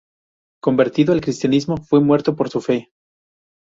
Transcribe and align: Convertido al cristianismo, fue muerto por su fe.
Convertido 0.63 1.13
al 1.13 1.21
cristianismo, 1.21 1.77
fue 1.77 1.99
muerto 2.01 2.35
por 2.35 2.49
su 2.49 2.59
fe. 2.59 2.89